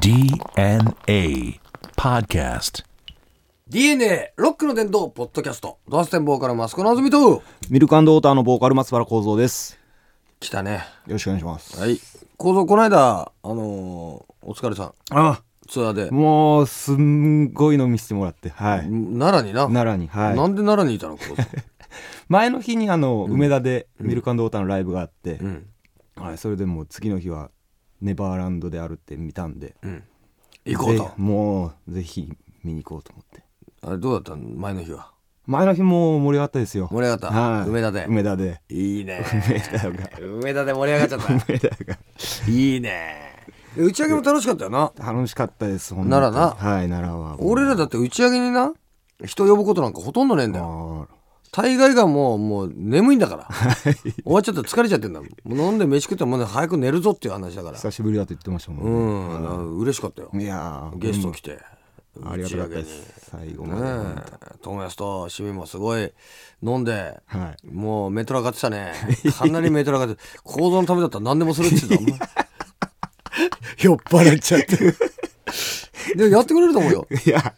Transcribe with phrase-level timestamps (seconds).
[0.00, 1.60] DNA
[1.94, 2.86] Podcast.
[3.68, 9.78] DNA ロックの伝道ポッドキャストドアステンボーカルマスコのあずみとミルクウォーターのボーカル松原幸三です。
[10.40, 11.78] 来たねよろしくお願いします。
[11.78, 12.00] はい
[12.38, 18.78] 構造この間あのーお疲れさんあ、ツアーでもうすんごいの見せてもらって、はい。
[19.18, 20.34] 奈良にな奈良に、はい。
[20.34, 21.42] なんで奈良にいたの構造
[22.28, 25.66] 前の日にあの、梅田でミルクウォーターのライブがあって、うん
[26.16, 27.50] はい、それでもう次の日は
[28.00, 30.02] ネバーランドであるって見たんで、うん。
[30.64, 31.04] 行こうと。
[31.04, 32.32] ぜもうぜひ
[32.64, 33.42] 見に行こうと思って。
[33.82, 35.10] あれどうだったの前の日は？
[35.46, 36.88] 前の日も盛り上がったですよ。
[36.92, 37.68] 盛り上がった、はい。
[37.68, 38.04] 梅田で？
[38.06, 38.60] 梅田で。
[38.68, 39.24] いいね。
[39.48, 40.10] 梅田が。
[40.20, 41.32] 梅田で盛り上がっちゃった。
[41.48, 41.98] 梅田が。
[42.48, 43.30] いいね。
[43.74, 44.92] で打ち上げも楽しかったよな。
[44.98, 46.48] 楽しかったです、本奈良な。
[46.50, 47.36] はい、奈良は。
[47.40, 48.72] 俺らだって打ち上げにな
[49.24, 50.64] 人呼ぶことなんかほとんどねえんだよ。
[50.64, 51.08] も
[51.52, 53.48] 大概がもうもう眠いんだから。
[53.92, 57.76] 終わっちゃったら疲れちゃってんだもう飲んで飯食ったらもうね早く寝るぞっていう話だから。
[57.76, 59.42] 久しぶりだと言ってましたもうん。
[59.42, 59.48] ね。
[59.48, 60.30] ん嬉しかったよ。
[60.32, 61.58] いやーゲスト来て。
[62.24, 62.88] ありがたかったで打ち上げに。
[62.88, 63.30] す。
[63.30, 63.82] 最後まで。
[63.82, 64.54] ねえ。
[64.62, 66.12] 友安と清水もすごい
[66.62, 67.66] 飲んではい。
[67.66, 68.92] もうメトラがってたね。
[69.36, 72.46] かなりメトラがって 構造のためだったら何でもするって言ってた
[73.78, 74.76] 酔っ払っちゃって。
[76.16, 77.06] でもやってくれると思うよ。
[77.26, 77.54] いや、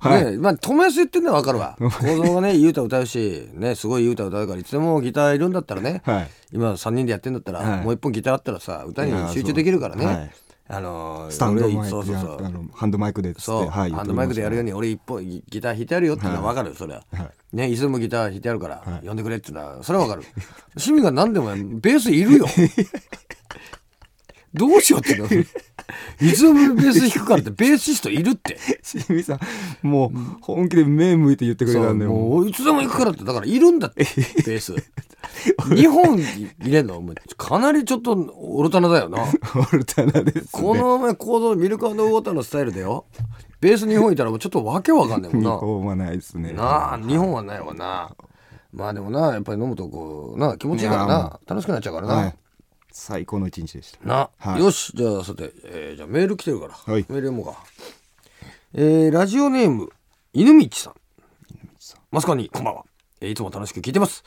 [0.00, 0.24] はい。
[0.32, 1.76] ねまあ友安言ってんのは分かるわ。
[1.78, 6.30] 構造がねいい歌歌うしねすごいいい歌歌うからいつでもギターいるんだったらね、はい。
[6.52, 7.84] 今3人でやってんだったら、はい。
[7.84, 10.32] もう一本ギターあったらさ歌に集中できるからね、
[10.68, 12.44] あのースタンドマイクそうそうそう。
[12.44, 13.90] あのハンドマイクでそう、はい。
[13.90, 14.70] ハンドマイクでやるように。
[14.70, 19.06] に俺一本ギギター弾いてやるよっていうのは分かるよそれは、はねいつでもギター弾いてやるから、はい。
[19.06, 20.26] 呼んでくれっていうのはそれは分かる。
[20.76, 21.46] 趣味が何でも
[21.80, 22.46] ベースいるよ
[24.54, 25.28] どうしようっていうの？
[26.20, 28.58] いつでもベース弾くからってベーシストいるって。
[28.82, 29.38] 清水さ
[29.82, 32.18] ん、もう本気で目向いて言ってくれたんで、もう。
[32.36, 34.04] もういつでも行くからってだからいるんだって
[34.46, 34.74] ベース。
[35.68, 37.02] 2本入れんの？
[37.36, 39.24] かなりちょっとオルタナだよな。
[39.72, 40.42] オルタナです、ね。
[40.50, 43.06] このお前行動ミルクウォーターのスタイルでよ。
[43.60, 46.52] ベース2本いたらもうちょっとわけわかんないもん日な本はないですね。
[46.52, 48.14] なあ2本はないわな。
[48.72, 51.40] まあでもなやっぱり飲むとこうな気持ちいいからな。
[51.46, 52.34] 楽しくなっちゃうからな、はい。
[52.98, 54.06] 最高の一日でした。
[54.06, 54.60] な、はい。
[54.60, 54.92] よし。
[54.94, 57.06] じゃあさて、えーじゃあメール来てるから、はい。
[57.08, 57.56] メール読もうか。
[58.74, 59.90] えーラジオネーム
[60.32, 60.94] 犬道さん。
[62.10, 62.84] マスカにこんばんは、
[63.20, 64.24] えーいつも楽しく聞いてます、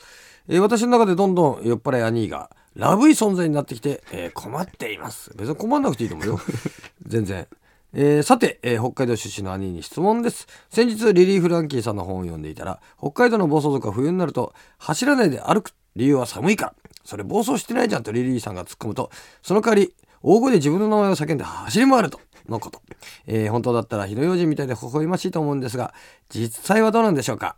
[0.48, 5.32] えー私の中でどんどん酔っ払い兄がラブい存在になってきて、えー困っています。
[5.36, 6.40] 別に困んなくていいと思うよ。
[7.06, 7.46] 全然。
[7.94, 10.46] えーさて、えー北海道出身の兄に質問です。
[10.70, 16.74] 先日リリー・フランキーさんの本を読んでいたら北海道の暴走族は冬になると走らないで歩く理由は寒いから。
[17.04, 19.10] それ暴走してないじゃんとリリーさんが突っ込むと。
[19.42, 22.20] その代わり大声で自分の名前を叫んで走り回ると。
[22.48, 22.82] のこと、
[23.26, 25.94] えー本当だったら火の用心みたいで微笑ましいと思うんですが
[26.28, 27.56] 実際はどうなんでしょうか。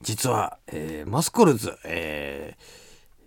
[0.00, 2.82] 実は、えーマスコルズ、えー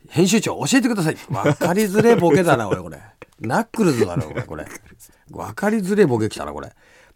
[0.10, 1.18] 編集長教えてください。
[1.32, 3.00] わかりづれえボケだな俺これ。
[3.40, 4.66] ナックルズだろこれ。
[5.32, 6.72] わかりづれえボケきたなこれ。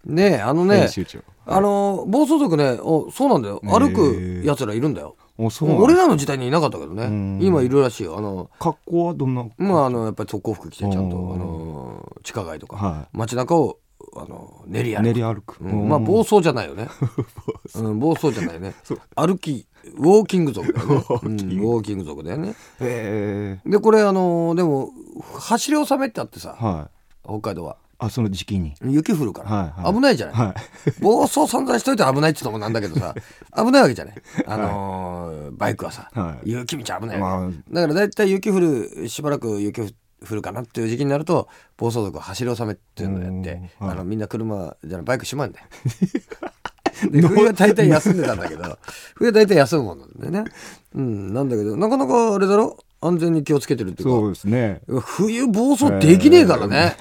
[0.06, 1.20] ねえあのね編集長。
[1.46, 3.62] あの暴走族ねおそうなんだよ。
[3.64, 5.10] 歩くやつらいるんだよ。
[5.10, 7.08] お、そうなんだ俺らの時代にいなかったけどね。
[7.08, 7.40] ん。
[7.42, 8.18] 今いるらしいよ。
[8.18, 9.46] あの格好はどんな？
[9.58, 13.80] まああのやっぱり特攻服着てちゃんとあの地下街とか、は街中を
[14.16, 15.06] あの練り歩く。
[15.06, 15.58] 練り歩く。
[15.62, 15.88] うん。
[15.88, 16.90] まあ暴走じゃないよね、
[17.76, 18.74] うん、暴走じゃないね。
[19.16, 20.96] 歩きウォーキング族だよね。
[21.24, 22.56] うんウォーキング族だよね。
[22.82, 24.90] えでこれあのでも
[25.38, 26.88] 走り納めってあってさー、はい。
[27.24, 28.74] 北海道はあ、その時期に。
[28.84, 29.94] 雪降るから、はいはい。
[29.94, 30.56] 危ないじゃない、は
[30.98, 31.02] い。
[31.02, 33.14] 暴走散々しといて危ないって言うのもなんだけどさ
[33.58, 34.16] 危ないわけじゃない。
[34.48, 36.50] あのーバイクはさ、はい。
[36.52, 37.50] 雪道危ないまあ。
[37.72, 45.66] だから大体雪降るしばらく雪降るかなっていう時期になると暴走族は走り納めっていうのをやって、あのみんな車じゃないバイク閉まんだよ。
[47.12, 48.78] で冬は大体休んでたんだけど
[49.16, 50.52] 冬は大体休むもんなんだよね。
[50.96, 52.78] うんなんだけどなかなかあれだろ？
[53.02, 54.82] 安全に気をつけてるっていうかそうですね。
[55.02, 56.98] 冬暴走できねえからね、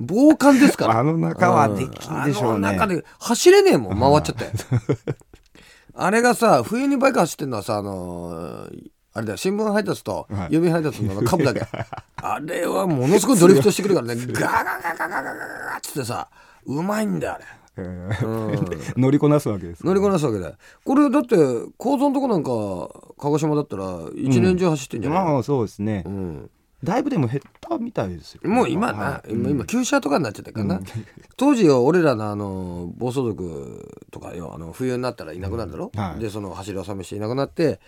[0.00, 0.98] 防寒ですから。
[0.98, 2.68] あの中はできんでしょうね。
[2.68, 4.00] あの中で走れねえもん。
[4.00, 4.50] 回っちゃって。
[5.94, 9.36] あれがさ冬にバイク走ってんのはさあのーあれだよ。
[9.36, 10.48] 新聞配達とはい。
[10.50, 11.62] 郵便配達の株だけ、
[12.16, 14.14] あれはものすごいドリフトしてくるからね。
[14.16, 16.28] ガガガガガガガガガっつってさ
[16.66, 17.44] うまいんだよあれ
[17.76, 19.86] えー 乗りこなすわけです。
[19.86, 20.48] 乗りこなすわけだ。
[20.48, 21.36] よこれだって
[21.76, 22.50] 構造のとこなんか
[23.18, 26.02] 鹿児島だったら一年中走ってんじゃない、まあそうですね。
[26.06, 26.50] うん。
[26.82, 28.40] だいぶでも減ったみたいですよ。
[28.48, 30.80] もう今な、はい今今旧車とかになっちゃったからな、
[31.36, 36.00] 当時よ俺らのあの暴走族とかよあの冬になったらいなくなるだろ、うん。
[36.00, 36.20] はい。
[36.20, 37.80] でその走り納めしていなくなって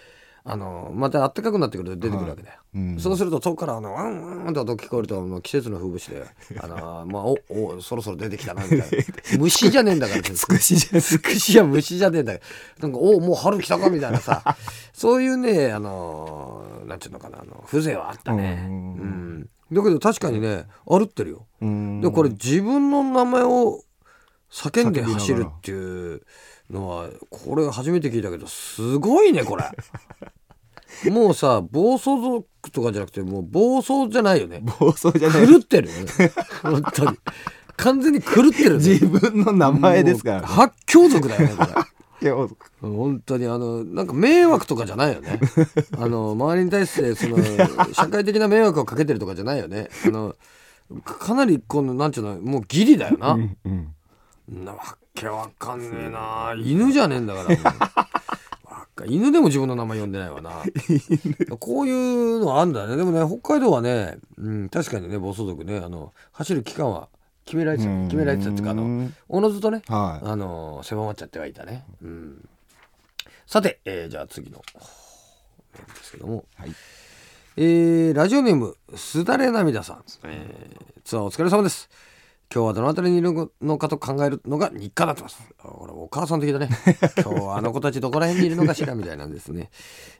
[0.44, 2.98] あのまた暖かくなってくると出てくるわけだよ、うん。
[2.98, 6.24] そうするとそこからあのワンワンって音聞こえるともう季節の風物詩で
[6.60, 8.86] あのまあおおそろそろ出てきたなみたいな。
[9.38, 12.44] 虫じゃねえんだから つくしじゃつくしや虫じゃねえんだか
[12.80, 12.88] ら。
[12.88, 14.56] なんかおもう春来たかみたいなさ。
[14.92, 18.64] そういうねあのなんていうのかなあの風情はあったね。
[18.68, 21.46] うんうんだけど確かにね歩ってるよ。
[21.62, 22.00] うん。
[22.00, 23.80] でこれ自分の名前を
[24.50, 26.22] 叫んで走るっていう
[26.72, 29.64] のはこれ初めて聞いたけどすごいねこれ。
[31.10, 34.62] もうさ暴走族とかじゃなくてもう暴走じゃないよね。
[34.78, 35.48] 暴走じゃない。
[35.48, 36.32] 狂ってるよね。
[36.62, 37.18] 本当に。
[37.76, 38.88] 完全に狂ってるね。
[38.88, 41.72] 自分の名前ですからもう発狂族だよねこれ。
[42.22, 42.36] いや
[42.80, 45.40] 本当にあのなんか迷惑とかじゃないよね。
[45.98, 47.38] あの周りに対してその
[47.92, 49.88] 社会的な迷惑をかけてるとかじゃないよね。
[50.06, 50.36] あの
[51.04, 53.94] かかなりこのなんちゅうのもうギリだよな、うんうん
[54.48, 56.54] なわけわかんねえな。
[56.56, 57.44] 犬じゃねえんだか
[58.96, 60.50] ら 犬でも自分の名前呼んでないわな。
[61.58, 62.96] こういうのあんだね。
[62.96, 67.08] でもね北海道はね、うん、確かにね暴走族ねあの走る期間は
[67.44, 70.26] 決められてたうん決められてたっていうかあのおのずとねはい。
[70.28, 71.84] あの狭まっちゃってはいたね。
[72.02, 72.48] うん、
[73.46, 74.62] さて、えーじゃあ次の
[75.74, 76.74] メールですけども、はい。
[77.56, 81.88] えーラジオネームすだれ涙さん、えーツアーお疲れ様です。
[82.54, 85.42] 今日はどの辺りにいるのかと考えるのが日課になってます。
[85.58, 86.68] あこれお母さん的だね。
[87.24, 89.70] 今日はあの子たちどこら辺にいるのかしらみたいなんですね。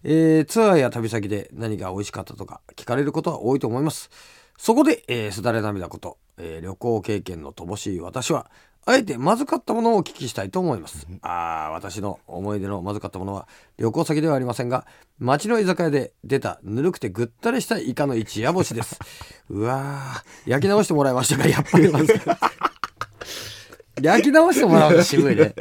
[0.02, 4.08] えーツアーや旅先で何が美味しかったとか聞かれることは多いと思います。
[4.56, 8.50] そこで、えーすだれ涙こと、えー旅行経験の乏しい私は、
[8.84, 11.06] あえてまずかったものをお聞きしたいと思います。
[11.22, 13.46] ああ、私の思い出のまずかったものは
[13.78, 14.86] 旅行先ではありませんが、
[15.20, 18.98] 街の居酒屋で出たぬるくてぐったりしたイカの一夜干しです。
[19.48, 22.12] うわー、焼き直してもらいましたが、やっぱりまず。
[24.02, 25.54] 焼き直してもらうの渋いね。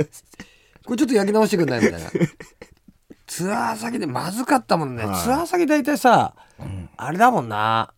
[0.86, 2.10] これちょっと焼き直してくんないみたいな。
[3.28, 5.06] ツアー先でまずかったもんね。
[5.06, 6.34] はいツアー先大体さ、
[6.98, 7.94] あれだもんな。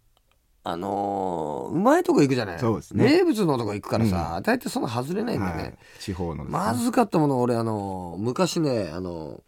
[0.65, 2.60] あのーうまいとこ行くじゃない。
[2.60, 3.04] そうですね。
[3.04, 5.62] 名物のとこ行くからさ、大体そんな外れないんだよね。
[5.63, 5.77] はい。
[6.00, 6.50] 地方のね。
[6.51, 9.42] まずかったもの俺あの昔ねあの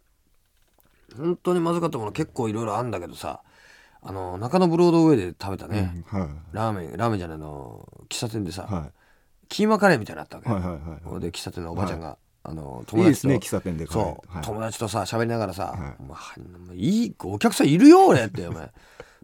[1.16, 3.40] 本当にまずかったもの結構いろいろあるんだけどさ
[4.02, 6.28] あの中野ブロードウェイで食べたね、はい。
[6.52, 8.90] ラーメンラーメンじゃないの喫茶店でさ、は
[9.48, 14.44] キーマカレーみたいなのあったわけ、はいはいはいで喫茶店のおばちゃんが、あのいいですとね喫茶店でそう、はい。
[14.44, 16.34] 友達とさ喋りながらさはい「もうは
[16.74, 18.70] いいいお客さんいるよ俺」ってお前。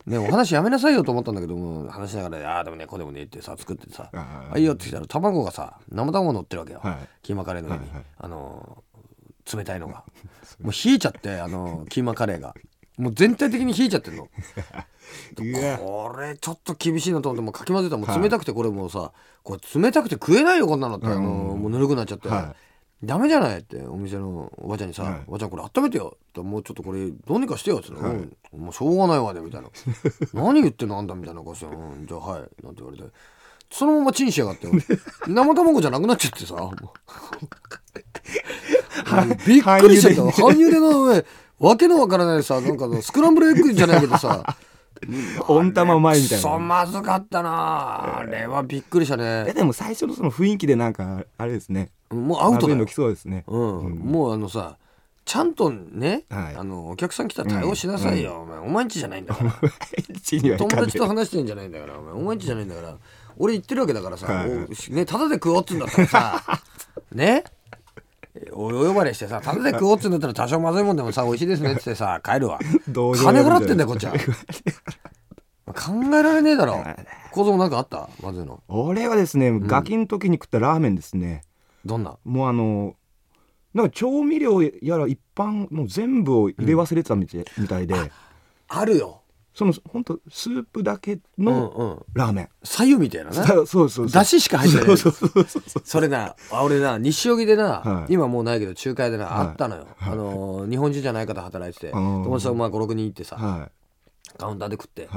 [0.07, 7.09] ね、お話やめなさいよと思ったんだけども話しながら「ああでもねこうでもね」ってさ作っててさ「ああいいよ」って来たら卵がさ生卵乗ってるわけよ、はい。
[7.23, 8.93] キーマカレーの上に、はいはいあのー
[9.57, 10.05] 冷たいのが。
[10.61, 12.55] もう冷えちゃってあのーキーマカレーが。
[12.97, 14.29] もう全体的に冷えちゃってんの。
[15.79, 19.13] これちょっと厳しいなと思ってもうかき混ぜたらもう冷たくてこれもうさ
[19.43, 21.23] これ冷たくて食えないよこんなのって、あのー
[21.57, 22.55] もうぬるくなっちゃって、は
[23.05, 23.59] ダメじゃない？
[23.59, 29.69] ってお店のおばちゃんにさ「はいおばちゃんこれ温めてよ」ってもうちょっとこれどうにかしてよ」って言ったらうんもうしょうがないわね」みたいな
[30.35, 30.99] 「何言ってんの？
[30.99, 32.07] あんた」みたいな顔して「うん。
[32.07, 33.05] じゃあはい」なんて言われて。
[33.75, 34.69] そのままチンしやがって
[35.27, 36.57] 生卵じゃなくなっちゃってさ。
[39.47, 41.25] びっくりしちゃった半茹での上。
[41.59, 44.43] わけのわからないさなんかスクランブルエッグじゃないけどさ。
[45.49, 48.19] 温玉うまいみたいそなまずかったな。
[48.19, 49.47] あれはびっくりしたね。
[49.49, 52.87] えでも最初のその雰囲気でなんかあれですねもうアウトだよ。
[52.89, 53.45] そうですね。
[53.47, 54.77] うん、もうあのさ
[55.25, 56.57] ちゃんとね、はい。
[56.57, 58.59] あのお客さん来たら対応しなさいよ、お前。
[58.59, 59.55] お前んちじゃないんだから。
[60.09, 62.15] 一には友達と話してんじゃないんだからお前。
[62.15, 62.97] お前んちじゃないんだから。
[63.39, 64.51] 俺言ってるわけだからさ、はい。
[64.51, 66.43] おねただで食おうっつうんだったらさ
[67.13, 67.45] ね。
[68.53, 72.59] おお呼ばれしてさただで食おうっつうんだったら多少まずいもんでもさ美味しいですねっつってさ帰るわ。
[72.89, 74.13] 同情金払ってんだよこっちは。
[75.67, 76.83] 考えられねえだろ。
[77.31, 78.09] 構造なんかあった？
[78.23, 78.61] まずいの。
[78.69, 81.43] 俺はですねガキの時に食ったラーメンですね
[81.85, 82.17] どんな？
[82.25, 82.97] もうあの
[83.75, 87.95] なんか調味料やら一般もう全部を入れ忘れてたみたい,、みたいで。
[88.69, 89.19] あるよ。
[89.55, 92.05] その本当スープだけうんのうん。
[92.15, 93.45] ラーメン、左右みたいなな。
[93.47, 94.11] そうそうそう。
[94.11, 94.97] だししか入ってない。
[95.85, 98.15] それなあ俺な西荻でな、はい。
[98.15, 99.47] 今もうないけど仲介でな、はい。
[99.49, 103.71] あったのよ、あのー日本人じゃない方働いてて友達とまあ56人行ってさ、は
[104.39, 105.09] カウンターで食って、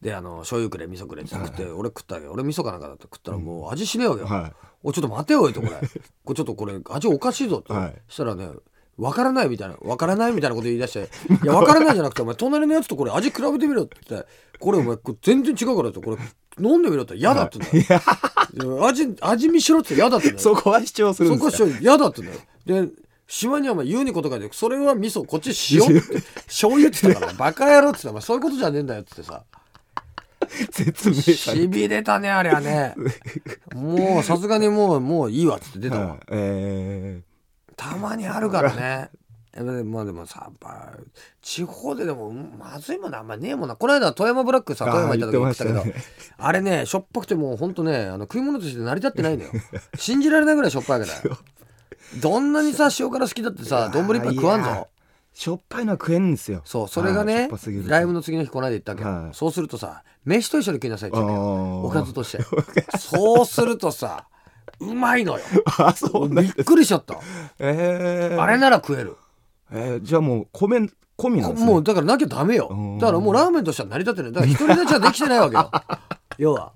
[0.00, 4.52] であの醤油くれ味噌くれって食って、俺食ったわけ俺味噌かなんかだって食ったらもう味しねえわけよ、はい
[4.92, 5.72] ちょっと待てよとこれ。
[6.24, 7.94] これちょっとこれ味おかしいぞって、はい。
[8.08, 8.48] そしたらね
[8.96, 9.76] わからないみたいな。
[9.82, 11.08] わからないみたいなこと言い出して
[11.42, 13.96] 「いやわからないじゃなくてお前隣のやつとこれ味比べてみろ」って。
[14.08, 14.28] 言って
[14.60, 16.18] 「これお前これ全然違うから」ってこれ
[16.60, 17.16] 飲んでみろって。
[17.16, 18.00] 嫌だって言うんだよ。
[18.54, 18.80] い。
[18.80, 18.86] や。
[18.86, 19.94] 味味見しろって。
[19.94, 20.56] 嫌だって言うんだよ。
[20.56, 22.86] そこは主張するんそこですかは嫌だって言うんだよ。
[22.86, 26.20] で島にはお前言うにこと書いてそれは味噌こっち塩って。
[26.46, 29.42] 醤油って言ったからバカ野郎って言ったらお前そういうことじゃねえんだよって言ってさ
[30.70, 32.94] 説明されしびれたねあれはね。
[33.74, 36.18] もうさすがにもうもういいわっつって出たわ、はい。
[36.30, 37.22] え
[37.76, 39.10] たまにあるからね。
[39.56, 40.50] えまあでもさ
[41.40, 43.76] 地方ででもうんまずいものあんまねえもんな。
[43.76, 46.00] この間富山ブラックさ富山行った時言ってたけど言って
[46.38, 49.52] まあれねしょっぱくてもうほんとねあの食い物として成り立ってないんだよ。
[49.96, 51.38] 信じられないぐらいしょっぱいわけだよ。
[52.20, 54.88] どんなにさ塩辛好きだってさいやー丼一杯食わんぞ
[55.34, 56.62] しょっぱいのは食えんですよ。
[56.64, 57.50] そうそれがね
[57.86, 59.34] ライブの次の日この間言ったわけよ、はい。
[59.34, 62.44] そうするとさ飯と一緒に食いなさいって おかずとして。
[62.98, 64.26] そうするとさ
[64.80, 65.44] うまいのよ。
[65.78, 67.18] あそうなんびっくりしちゃった、
[67.58, 69.16] えー、あれなら食える。
[69.72, 70.88] えー、じゃあもう米
[71.18, 71.70] 込みなんですね。
[71.70, 72.68] もうだからなきゃダメよ。
[72.70, 72.98] うん。
[72.98, 74.32] だからもうラーメンとしては成り立ってない。
[74.32, 75.70] だから一人立ちはできてないわけよ。
[76.38, 76.72] 要は。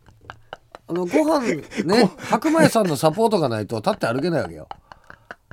[0.89, 4.69] あのご飯ね白米さんのサポートがないと立って歩けないわけよ